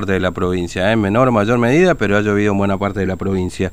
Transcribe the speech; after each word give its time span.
parte 0.00 0.12
de 0.12 0.20
la 0.20 0.30
provincia, 0.30 0.90
¿eh? 0.90 0.92
en 0.92 1.00
menor 1.00 1.26
o 1.26 1.32
mayor 1.32 1.58
medida, 1.58 1.96
pero 1.96 2.16
ha 2.16 2.20
llovido 2.20 2.52
en 2.52 2.58
buena 2.58 2.78
parte 2.78 3.00
de 3.00 3.06
la 3.06 3.16
provincia. 3.16 3.72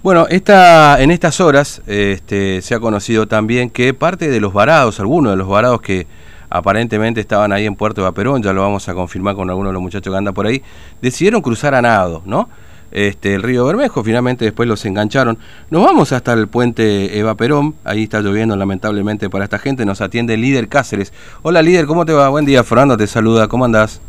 Bueno, 0.00 0.28
esta, 0.28 1.02
en 1.02 1.10
estas 1.10 1.40
horas 1.40 1.82
este, 1.88 2.62
se 2.62 2.76
ha 2.76 2.78
conocido 2.78 3.26
también 3.26 3.70
que 3.70 3.92
parte 3.92 4.30
de 4.30 4.38
los 4.38 4.52
varados, 4.52 5.00
algunos 5.00 5.32
de 5.32 5.36
los 5.36 5.48
varados 5.48 5.80
que 5.80 6.06
aparentemente 6.50 7.20
estaban 7.20 7.52
ahí 7.52 7.66
en 7.66 7.74
Puerto 7.74 8.00
de 8.00 8.04
Vaperón, 8.04 8.44
ya 8.44 8.52
lo 8.52 8.60
vamos 8.60 8.88
a 8.88 8.94
confirmar 8.94 9.34
con 9.34 9.50
algunos 9.50 9.70
de 9.70 9.72
los 9.72 9.82
muchachos 9.82 10.12
que 10.12 10.16
andan 10.16 10.34
por 10.34 10.46
ahí, 10.46 10.62
decidieron 11.02 11.42
cruzar 11.42 11.74
a 11.74 11.82
nado, 11.82 12.22
¿no? 12.24 12.48
Este, 12.92 13.34
el 13.34 13.42
río 13.42 13.66
Bermejo, 13.66 14.04
finalmente 14.04 14.44
después 14.44 14.68
los 14.68 14.84
engancharon. 14.84 15.36
Nos 15.70 15.84
vamos 15.84 16.12
hasta 16.12 16.32
el 16.34 16.46
puente 16.46 17.18
Eva 17.18 17.34
Perón, 17.34 17.74
ahí 17.82 18.04
está 18.04 18.20
lloviendo 18.20 18.54
lamentablemente 18.54 19.28
para 19.28 19.42
esta 19.42 19.58
gente, 19.58 19.84
nos 19.84 20.00
atiende 20.00 20.34
el 20.34 20.42
líder 20.42 20.68
Cáceres. 20.68 21.12
Hola 21.42 21.60
líder, 21.60 21.86
¿cómo 21.86 22.06
te 22.06 22.12
va? 22.12 22.28
Buen 22.28 22.44
día, 22.44 22.62
Fernando 22.62 22.96
te 22.96 23.08
saluda, 23.08 23.48
¿cómo 23.48 23.64
andás? 23.64 24.00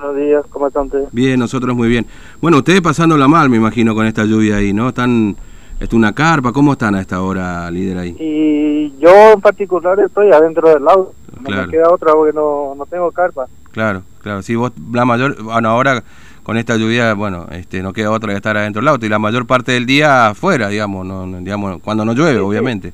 Buenos 0.00 0.16
días, 0.16 0.44
¿cómo 0.48 0.66
están 0.66 0.86
ustedes? 0.86 1.08
Bien, 1.12 1.38
nosotros 1.38 1.76
muy 1.76 1.86
bien. 1.88 2.06
Bueno, 2.40 2.56
ustedes 2.58 2.80
pasándola 2.80 3.28
mal, 3.28 3.50
me 3.50 3.58
imagino, 3.58 3.94
con 3.94 4.06
esta 4.06 4.24
lluvia 4.24 4.56
ahí, 4.56 4.72
¿no? 4.72 4.88
Están, 4.88 5.36
es 5.78 5.92
una 5.92 6.14
carpa, 6.14 6.52
¿cómo 6.52 6.72
están 6.72 6.94
a 6.94 7.02
esta 7.02 7.20
hora, 7.20 7.70
líder, 7.70 7.98
ahí? 7.98 8.16
Y 8.18 8.98
yo 8.98 9.32
en 9.34 9.40
particular 9.42 10.00
estoy 10.00 10.32
adentro 10.32 10.70
del 10.70 10.88
auto, 10.88 11.12
no 11.42 11.50
me 11.50 11.68
queda 11.68 11.90
otra 11.90 12.14
porque 12.14 12.32
no, 12.32 12.74
no 12.78 12.86
tengo 12.86 13.10
carpa. 13.12 13.44
Claro, 13.72 14.02
claro. 14.22 14.40
Sí, 14.42 14.54
vos, 14.54 14.72
la 14.90 15.04
mayor, 15.04 15.42
bueno, 15.42 15.68
ahora 15.68 16.02
con 16.44 16.56
esta 16.56 16.76
lluvia, 16.76 17.12
bueno, 17.12 17.46
este, 17.50 17.82
no 17.82 17.92
queda 17.92 18.10
otra 18.10 18.30
que 18.30 18.36
estar 18.36 18.56
adentro 18.56 18.80
del 18.80 18.88
auto 18.88 19.04
y 19.04 19.10
la 19.10 19.18
mayor 19.18 19.46
parte 19.46 19.72
del 19.72 19.84
día 19.84 20.28
afuera, 20.28 20.68
digamos, 20.68 21.04
no, 21.04 21.26
no- 21.26 21.40
digamos, 21.40 21.78
cuando 21.82 22.06
no 22.06 22.14
llueve, 22.14 22.32
Sí, 22.32 22.38
sí. 22.38 22.42
obviamente. 22.44 22.92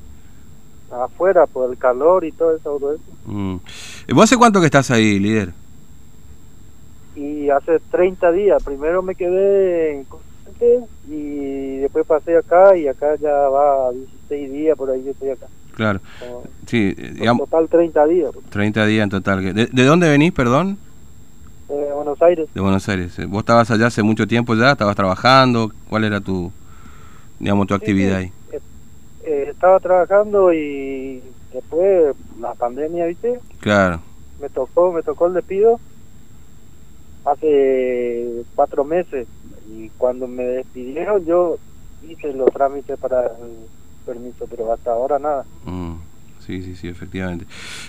Afuera 0.91 1.45
por 1.45 1.71
el 1.71 1.77
calor 1.77 2.25
y 2.25 2.33
todo 2.33 2.51
eso. 2.55 2.77
todo 2.79 2.93
eso. 2.93 3.03
Mm. 3.27 3.57
¿Vos 4.13 4.23
hace 4.25 4.35
cuánto 4.35 4.59
que 4.59 4.65
estás 4.65 4.91
ahí, 4.91 5.19
líder? 5.19 5.53
Y 7.47 7.49
hace 7.49 7.79
30 7.91 8.29
días, 8.33 8.61
primero 8.61 9.01
me 9.01 9.15
quedé 9.15 9.93
en 9.95 10.03
Corrientes 10.03 10.89
y 11.09 11.77
después 11.77 12.05
pasé 12.05 12.35
acá 12.35 12.75
y 12.75 12.89
acá 12.89 13.15
ya 13.21 13.31
va 13.31 13.89
16 13.93 14.51
días 14.51 14.77
por 14.77 14.91
ahí 14.91 15.01
yo 15.05 15.11
estoy 15.11 15.29
acá. 15.29 15.45
Claro. 15.73 16.01
Sí, 16.65 16.93
eh, 16.97 17.11
digamos, 17.13 17.49
total 17.49 17.69
30 17.69 18.05
días. 18.07 18.31
pues. 18.33 18.45
30 18.49 18.85
días 18.85 19.03
en 19.05 19.09
total. 19.11 19.53
¿De, 19.55 19.67
de 19.67 19.83
dónde 19.85 20.09
venís, 20.09 20.33
perdón? 20.33 20.77
Eh, 21.69 21.89
Buenos 21.95 22.21
Aires. 22.21 22.49
De 22.53 22.59
Buenos 22.59 22.89
Aires. 22.89 23.17
Eh, 23.17 23.23
¿Vos 23.25 23.39
estabas 23.39 23.71
allá 23.71 23.87
hace 23.87 24.03
mucho 24.03 24.27
tiempo 24.27 24.53
ya? 24.53 24.71
¿Estabas 24.73 24.97
trabajando? 24.97 25.71
¿Cuál 25.87 26.03
era 26.03 26.19
tu, 26.19 26.51
digamos, 27.39 27.65
tu 27.67 27.75
Sí, 27.75 27.79
actividad 27.79 28.17
ahí? 28.17 28.31
Eh, 28.51 28.59
eh, 29.23 29.47
estaba 29.51 29.79
trabajando 29.79 30.51
y 30.53 31.23
después 31.53 32.13
la 32.41 32.53
pandemia, 32.55 33.05
¿viste? 33.05 33.39
Claro. 33.61 34.01
me 34.41 34.49
tocó 34.49 34.91
me 34.91 35.01
tocó 35.01 35.27
el 35.27 35.33
despido 35.35 35.79
hace 37.31 38.43
cuatro 38.55 38.83
meses 38.83 39.27
y 39.69 39.89
cuando 39.97 40.27
me 40.27 40.43
despidieron 40.43 41.25
yo 41.25 41.57
hice 42.07 42.31
los 42.33 42.49
trámites 42.51 42.97
para 42.99 43.25
el 43.27 43.67
permiso 44.05 44.45
pero 44.49 44.71
hasta 44.71 44.91
ahora 44.91 45.19
nada 45.19 45.45
Mm, 45.65 45.95
Sí, 46.39 46.61
sí, 46.61 46.75
sí, 46.77 46.87
efectivamente. 46.87 47.43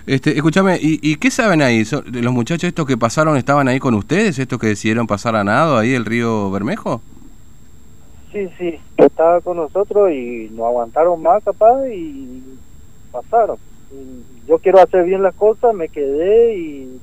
Este, 0.05 0.31
escúchame, 0.37 0.79
¿y, 0.83 0.99
y 1.01 1.15
qué 1.15 1.31
saben 1.31 1.63
ahí? 1.63 1.85
¿Son- 1.85 2.11
de 2.11 2.23
¿Los 2.23 2.33
muchachos 2.33 2.67
estos 2.67 2.87
que 2.87 2.97
pasaron 2.97 3.37
estaban 3.37 3.69
ahí 3.69 3.79
con 3.79 3.95
ustedes? 3.95 4.37
¿Estos 4.41 4.59
que 4.59 4.67
decidieron 4.67 5.07
pasar 5.07 5.37
a 5.37 5.45
nado 5.45 5.77
ahí 5.79 5.95
el 5.95 6.05
río 6.05 6.51
Bermejo? 6.51 7.01
sí 8.33 8.49
sí 8.59 8.79
estaba 8.97 9.41
con 9.43 9.59
nosotros 9.59 10.11
y 10.11 10.49
no 10.53 10.67
aguantaron 10.67 11.23
más 11.23 11.43
capaz 11.45 11.87
y 11.89 12.43
pasaron 13.13 13.57
Y 13.93 14.49
yo 14.49 14.59
quiero 14.59 14.81
hacer 14.81 15.05
bien 15.05 15.23
las 15.23 15.35
cosas 15.37 15.73
me 15.75 15.89
quedé 15.89 16.57
y 16.59 17.01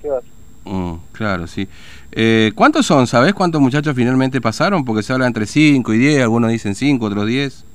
qué 0.00 0.08
va 0.08 0.16
a 0.16 0.18
hacer? 0.20 0.30
Mm, 0.64 0.89
claro, 1.20 1.46
sí. 1.46 1.68
Eh, 2.12 2.50
¿Cuántos 2.54 2.86
son? 2.86 3.06
¿Sabés 3.06 3.34
cuántos 3.34 3.60
muchachos 3.60 3.94
finalmente 3.94 4.40
pasaron? 4.40 4.86
Porque 4.86 5.02
se 5.02 5.12
habla 5.12 5.26
entre 5.26 5.44
5 5.44 5.92
y 5.92 5.98
10, 5.98 6.22
algunos 6.22 6.50
dicen 6.50 6.74
5, 6.74 7.04
otros 7.04 7.26
10. 7.26 7.66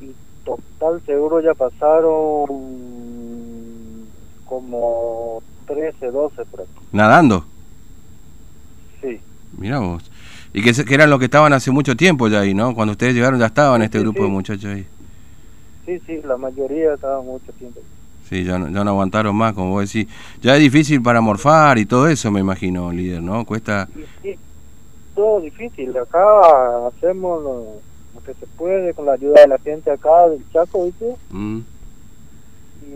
y 0.00 0.10
total 0.44 1.00
seguro 1.06 1.40
ya 1.40 1.54
pasaron 1.54 2.48
como 4.44 5.42
13 5.68 6.10
12 6.10 6.44
por 6.46 6.60
ahí 6.62 6.66
¿Nadando? 6.90 7.46
sí 9.00 9.20
Mirá 9.56 9.78
vos. 9.78 10.10
Y 10.52 10.62
que, 10.62 10.72
eran 10.94 11.08
los 11.10 11.20
que 11.20 11.26
estaban 11.26 11.52
hace 11.52 11.70
mucho 11.70 11.94
tiempo 11.96 12.26
ya 12.26 12.40
ahí, 12.40 12.52
¿no? 12.54 12.74
Cuando 12.74 12.92
ustedes 12.92 13.14
llegaron 13.14 13.38
ya 13.38 13.46
estaban 13.46 13.82
Sí, 13.82 13.84
este 13.84 13.98
sí, 13.98 14.02
grupo 14.02 14.22
sí. 14.22 14.24
de 14.24 14.28
muchachos 14.28 14.64
ahí. 14.64 14.86
Sí, 15.86 16.00
sí, 16.06 16.20
la 16.24 16.36
mayoría 16.36 16.94
estaba 16.94 17.22
mucho 17.22 17.52
tiempo. 17.52 17.80
Sí, 18.30 18.44
ya 18.44 18.58
no, 18.58 18.68
ya 18.70 18.84
no 18.84 18.90
aguantaron 18.90 19.34
más, 19.36 19.52
como 19.54 19.70
vos 19.72 19.92
decís. 19.92 20.10
Ya 20.40 20.54
es 20.56 20.60
difícil 20.62 21.02
para 21.02 21.20
morfar 21.20 21.78
y 21.78 21.84
todo 21.84 22.06
eso, 22.08 22.30
me 22.30 22.40
imagino, 22.40 22.90
líder, 22.92 23.20
¿no? 23.22 23.44
Cuesta... 23.44 23.88
Sí, 24.22 24.36
todo 25.16 25.40
difícil. 25.40 25.90
Acá 25.98 26.20
hacemos 26.86 27.42
lo, 27.42 27.64
lo 28.14 28.20
que 28.24 28.32
se 28.34 28.46
puede 28.56 28.94
con 28.94 29.06
la 29.06 29.12
ayuda 29.14 29.40
de 29.42 29.48
la 29.48 29.58
gente 29.58 29.90
acá 29.90 30.28
del 30.28 30.42
Chaco, 30.52 30.84
¿viste? 30.86 31.16
Mm, 31.30 31.58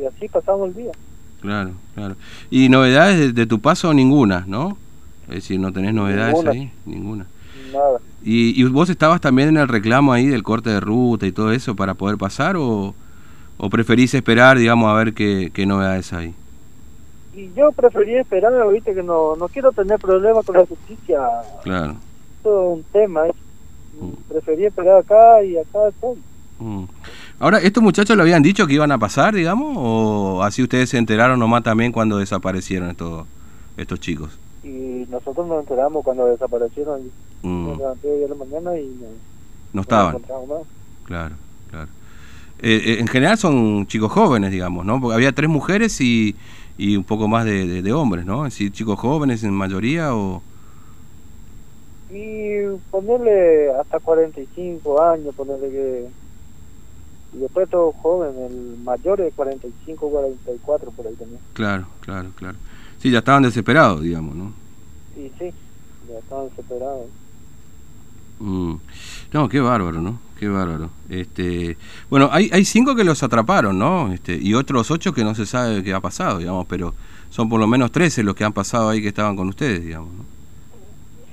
Y 0.01 0.07
así 0.07 0.29
pasamos 0.29 0.69
el 0.69 0.75
día. 0.75 0.93
claro, 1.41 1.73
claro. 1.97 2.15
¿Y 2.51 2.69
novedades 2.69 3.19
de, 3.19 3.33
de 3.33 3.47
tu 3.47 3.61
paso? 3.61 3.93
Ninguna, 3.93 4.45
¿no? 4.47 4.79
Es 5.29 5.35
decir, 5.37 5.59
no 5.59 5.73
tenés 5.73 5.95
novedades 5.95 6.35
Ninguna. 6.35 6.51
ahí, 6.53 6.71
ninguna. 6.87 7.27
Nada. 7.73 7.99
¿Y, 8.23 8.61
¿Y 8.61 8.65
vos 8.69 8.89
estabas 8.89 9.21
también 9.21 9.49
en 9.49 9.57
el 9.57 9.67
reclamo 9.69 10.13
ahí 10.13 10.27
del 10.27 10.43
corte 10.45 10.71
de 10.71 10.79
ruta 10.81 11.27
y 11.27 11.33
todo 11.33 11.51
eso 11.51 11.75
para 11.75 11.95
poder 11.95 12.19
pasar 12.19 12.57
o, 12.57 12.95
o 13.65 13.71
preferís 13.71 14.13
esperar, 14.13 14.59
digamos, 14.59 14.91
a 14.91 14.93
ver 14.93 15.15
qué, 15.15 15.51
qué 15.55 15.65
novedades 15.65 16.13
hay? 16.13 16.35
Y 17.35 17.51
yo 17.55 17.73
preferí 17.73 18.15
esperar, 18.17 18.53
¿viste? 18.71 18.95
Que 18.95 19.03
no, 19.03 19.37
no 19.37 19.49
quiero 19.49 19.73
tener 19.73 19.99
problemas 19.99 20.45
con 20.45 20.59
la 20.59 20.67
justicia. 20.67 21.19
Claro. 21.63 21.97
Todo 22.43 22.73
un 22.73 22.83
tema, 22.93 23.27
¿eh? 23.27 23.33
Mm. 23.99 24.29
Preferí 24.29 24.67
esperar 24.67 24.99
acá 24.99 25.43
y 25.43 25.57
acá 25.57 25.89
estoy. 25.89 26.19
Mm. 26.59 26.85
Ahora, 27.39 27.57
¿estos 27.57 27.83
muchachos 27.83 28.15
le 28.15 28.23
habían 28.23 28.43
dicho 28.43 28.67
que 28.67 28.75
iban 28.75 28.93
a 28.93 28.99
pasar, 28.99 29.35
digamos? 29.35 29.75
¿O 29.79 30.43
así 30.43 30.63
ustedes 30.63 30.91
se 30.91 30.99
enteraron 30.99 31.41
nomás 31.41 31.63
también 31.63 31.91
cuando 31.91 32.19
desaparecieron 32.19 32.91
estos, 32.91 33.27
estos 33.79 33.99
chicos? 33.99 34.39
Y 34.63 35.07
nosotros 35.09 35.47
nos 35.47 35.61
enteramos 35.61 36.05
cuando 36.05 36.27
desaparecieron. 36.27 37.01
Mm, 37.41 37.79
levanté 37.79 38.11
hoy 38.11 38.25
a 38.25 38.29
la 38.29 38.35
mañana 38.35 38.79
y 38.79 38.85
no, 39.01 39.07
No 39.73 39.81
estaban. 39.81 40.19
Claro, 41.07 41.35
claro. 41.71 41.89
Eh, 42.61 42.83
eh, 42.85 42.97
en 43.01 43.07
general 43.09 43.37
son 43.39 43.87
chicos 43.87 44.11
jóvenes, 44.13 44.51
digamos, 44.51 44.85
¿no? 44.87 45.01
Porque 45.01 45.15
había 45.17 45.33
tres 45.33 45.51
mujeres 45.51 46.01
y, 46.01 46.35
y 46.79 46.97
un 46.97 47.05
poco 47.05 47.29
más 47.29 47.45
de, 47.45 47.67
de- 47.67 47.83
de 47.83 47.93
hombres, 47.93 48.25
¿no? 48.25 48.47
Es 48.47 48.55
decir, 48.55 48.73
chicos 48.73 48.99
jóvenes 48.99 49.43
en 49.45 49.53
mayoría 49.53 50.15
o... 50.15 50.43
Y 52.11 52.61
ponerle 52.91 53.71
hasta 53.81 53.99
45 53.99 55.03
años, 55.03 55.35
ponerle 55.35 55.69
que... 55.71 56.07
Y 57.35 57.39
después 57.39 57.69
todo 57.69 57.93
joven, 57.93 58.31
el 58.49 58.79
mayor 58.85 59.19
de 59.19 59.33
45, 59.33 60.09
44 60.09 60.91
por 60.93 61.07
ahí 61.07 61.15
también. 61.15 61.41
Claro, 61.55 61.87
claro, 62.01 62.29
claro. 62.37 62.57
Sí, 62.99 63.11
ya 63.11 63.19
estaban 63.19 63.43
desesperados, 63.43 64.01
digamos, 64.03 64.37
¿no? 64.37 64.53
Y 65.17 65.29
sí, 65.39 65.53
ya 66.09 66.19
estaban 66.21 66.49
desesperados. 66.51 67.07
Mm. 68.39 68.75
No, 69.33 69.49
qué 69.49 69.61
bárbaro, 69.61 70.01
¿no? 70.01 70.19
Qué 70.39 70.49
bárbaro. 70.49 70.91
Este, 71.09 71.77
bueno, 72.11 72.29
hay, 72.33 72.51
hay 72.53 72.65
cinco 72.65 72.95
que 72.97 73.05
los 73.05 73.23
atraparon, 73.23 73.79
¿no? 73.79 74.13
Este, 74.13 74.37
y 74.37 74.55
otros 74.55 74.91
ocho 74.91 75.13
que 75.15 75.25
no 75.25 75.35
se 75.35 75.47
sabe 75.47 75.83
qué 75.83 75.95
ha 75.95 76.01
pasado, 76.01 76.39
digamos, 76.39 76.67
pero 76.67 76.93
son 77.31 77.49
por 77.49 77.61
lo 77.61 77.67
menos 77.67 77.93
13 77.93 78.23
los 78.23 78.35
que 78.35 78.45
han 78.45 78.53
pasado 78.53 78.89
ahí 78.89 79.01
que 79.01 79.09
estaban 79.09 79.37
con 79.37 79.49
ustedes, 79.49 79.83
digamos, 79.85 80.13
¿no? 80.13 80.25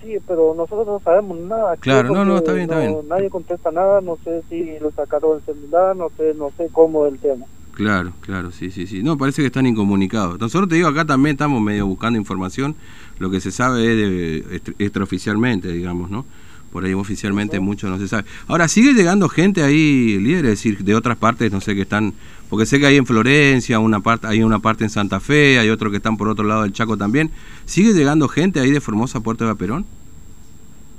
Sí, 0.04 0.18
pero 0.28 0.54
nosotros 0.56 0.88
no 0.88 1.00
sabemos 1.04 1.38
nada. 1.40 1.76
Claro, 1.78 2.14
no, 2.14 2.26
no, 2.26 2.38
está 2.38 2.54
bien, 2.54 2.64
está 2.70 2.80
bien. 2.80 2.98
Nadie 3.08 3.30
contesta 3.30 3.70
nada, 3.72 4.02
no 4.02 4.18
sé 4.24 4.42
si 4.50 4.80
lo 4.80 4.92
sacaron 4.92 5.38
del 5.38 5.56
celular, 5.56 5.96
no 5.96 6.10
sé, 6.18 6.34
no 6.36 6.52
sé 6.58 6.70
cómo 6.72 7.06
es 7.06 7.14
el 7.14 7.20
tema. 7.20 7.46
Claro, 7.74 8.12
claro, 8.22 8.52
sí, 8.52 8.70
sí, 8.72 8.86
sí. 8.88 9.02
No, 9.04 9.18
parece 9.18 9.42
que 9.42 9.48
están 9.48 9.66
incomunicados. 9.68 10.40
Nosotros 10.40 10.70
te 10.70 10.76
digo, 10.76 10.88
acá 10.88 11.06
también 11.06 11.36
estamos 11.36 11.62
medio 11.62 11.86
buscando 11.88 12.18
información. 12.20 12.76
Lo 13.20 13.30
que 13.30 13.40
se 13.40 13.52
sabe 13.52 13.82
es 13.92 13.96
de, 13.98 14.56
extra- 14.56 14.74
extraoficialmente, 14.80 15.72
digamos, 15.72 16.10
¿no? 16.10 16.26
Por 16.72 16.86
ahí 16.86 16.94
oficialmente 16.94 17.60
mucho 17.60 17.90
no 17.90 17.98
se 17.98 18.08
sabe. 18.08 18.24
Ahora, 18.48 18.68
¿sigue 18.68 18.94
llegando 18.94 19.28
gente 19.28 19.62
ahí, 19.64 20.18
líder? 20.20 20.46
Es 20.46 20.52
decir, 20.52 20.84
de 20.84 20.96
otras 20.96 21.18
partes, 21.18 21.52
no 21.52 21.60
sé, 21.62 21.76
que 21.76 21.82
están... 21.82 22.14
Porque 22.50 22.66
sé 22.66 22.80
que 22.80 22.86
hay 22.86 22.98
en 22.98 23.06
Florencia, 23.06 23.80
una 23.80 24.00
parte, 24.02 24.28
hay 24.28 24.44
una 24.44 24.60
parte 24.60 24.84
en 24.84 24.90
Santa 24.90 25.20
Fe, 25.20 25.58
hay 25.60 25.70
otro 25.70 25.90
que 25.92 25.98
están 25.98 26.18
por 26.18 26.28
otro 26.28 26.46
lado 26.46 26.64
del 26.64 26.74
Chaco 26.74 26.98
también. 26.98 27.32
¿Sigue 27.66 27.94
llegando 27.94 28.28
gente 28.28 28.60
ahí 28.60 28.72
de 28.72 28.82
Formosa 28.82 29.20
a 29.20 29.22
Puerto 29.22 29.44
de 29.46 29.52
Vaperón? 29.52 29.86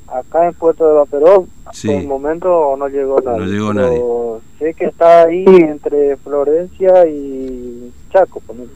Acá 0.08 0.46
en 0.48 0.54
Puerto 0.54 0.86
de 0.86 0.94
Vaperón, 0.94 1.46
Sí. 1.72 1.88
por 1.88 1.96
el 1.96 2.06
momento 2.06 2.74
no 2.78 2.88
llegó 2.88 3.18
nadie. 3.22 3.38
No 3.40 3.46
llegó 3.46 3.72
pero 3.72 4.40
Sé 4.58 4.74
que 4.74 4.84
está 4.86 5.22
ahí 5.24 5.44
entre 5.46 6.16
Florencia 6.18 7.06
y 7.08 7.90
Chaco, 8.12 8.40
ponele. 8.40 8.68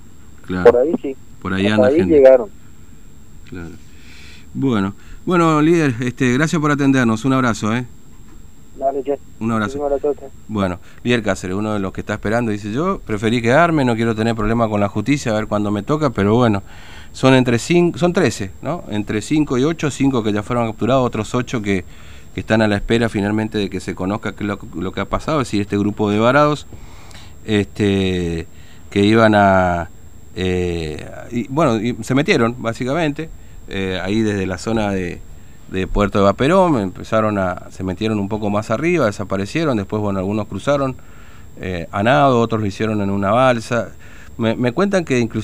Claro, 0.46 0.70
por 0.72 0.81
ahí 0.81 0.93
sí. 1.02 1.16
por 1.43 1.52
ahí 1.54 1.66
anda 1.66 1.88
ahí 1.88 1.96
gente. 1.96 2.14
llegaron. 2.14 2.48
Claro. 3.48 3.75
Bueno, 4.54 4.94
bueno, 5.26 5.61
líder, 5.61 5.94
este, 6.00 6.32
gracias 6.32 6.61
por 6.61 6.70
atendernos. 6.70 7.25
Un 7.25 7.34
abrazo, 7.34 7.76
¿eh? 7.76 7.84
Dale, 8.78 9.02
che. 9.02 9.19
Un 9.40 9.52
abrazo. 9.52 9.78
Bueno, 10.49 10.78
Líder 11.02 11.23
Cáceres, 11.23 11.56
uno 11.56 11.75
de 11.75 11.81
los 11.81 11.93
que 11.93 12.00
está 12.00 12.14
esperando, 12.14 12.50
dice 12.50 12.73
yo, 12.73 13.00
preferí 13.00 13.43
quedarme, 13.43 13.84
no 13.84 13.94
quiero 13.96 14.14
tener 14.14 14.34
problemas 14.34 14.69
con 14.69 14.81
la 14.81 14.88
justicia, 14.88 15.32
a 15.32 15.34
ver 15.34 15.46
cuándo 15.46 15.70
me 15.70 15.82
toca, 15.82 16.11
pero 16.11 16.34
bueno, 16.34 16.62
son 17.12 17.34
entre 17.34 17.58
cinco, 17.58 17.99
son 17.99 18.12
13, 18.12 18.50
¿no? 18.62 18.84
Entre 18.90 19.23
5 19.23 19.58
y 19.58 19.64
8, 19.64 19.90
5 19.90 20.23
que 20.23 20.32
ya 20.32 20.43
fueron 20.43 20.67
capturados, 20.67 21.06
otros 21.06 21.34
8 21.34 21.62
que, 21.62 21.84
están 22.37 22.61
a 22.61 22.69
la 22.69 22.76
espera 22.76 23.08
finalmente 23.08 23.56
de 23.56 23.70
que 23.70 23.81
se 23.81 23.94
conozca 23.94 24.37
qué 24.37 24.44
lo, 24.44 24.58
lo, 24.75 24.93
que 24.93 25.00
ha 25.00 25.06
pasado, 25.06 25.40
es 25.40 25.49
decir, 25.49 25.62
este 25.62 25.79
grupo 25.79 26.11
de 26.11 26.19
varados 26.19 26.67
este, 27.46 28.46
que 28.90 29.05
iban 29.05 29.34
a... 29.34 29.88
Eh, 30.34 31.02
y, 31.31 31.49
bueno, 31.49 31.81
se 32.02 32.14
metieron 32.14 32.56
básicamente, 32.58 33.31
eh, 33.68 34.00
ahí 34.02 34.22
desde 34.22 34.46
la 34.46 34.58
zona 34.58 34.90
de, 34.90 35.20
de 35.70 35.86
Puerto 35.86 36.18
de 36.18 36.24
Vaperón, 36.24 36.78
empezaron 36.78 37.38
a, 37.38 37.70
se 37.70 37.82
metieron 37.82 38.18
un 38.18 38.28
poco 38.28 38.50
más 38.50 38.70
arriba, 38.70 39.06
desaparecieron, 39.06 39.76
después 39.76 40.00
bueno, 40.00 40.18
algunos 40.18 40.46
cruzaron 40.46 40.96
eh, 41.60 41.88
a 41.90 42.02
nado, 42.02 42.40
otros 42.40 42.60
lo 42.60 42.66
hicieron 42.66 43.00
en 43.00 43.10
una 43.10 43.30
balsa. 43.30 43.88
Me, 44.38 44.54
me 44.54 44.72
cuentan 44.72 45.04
que 45.04 45.18
incluso 45.18 45.34